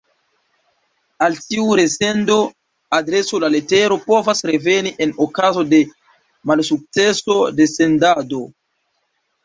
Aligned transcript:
Al 1.25 1.35
tiu 1.49 1.67
resendo-adreso 1.79 3.41
la 3.45 3.51
letero 3.57 3.99
povas 4.09 4.43
reveni 4.53 4.95
en 5.07 5.15
okazo 5.29 5.69
de 5.77 5.85
malsukceso 6.53 7.41
de 7.61 7.73
sendado. 7.79 8.47